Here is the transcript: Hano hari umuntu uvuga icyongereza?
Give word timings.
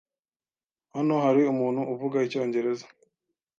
Hano 0.95 1.13
hari 1.25 1.41
umuntu 1.53 1.81
uvuga 1.93 2.17
icyongereza? 2.27 2.85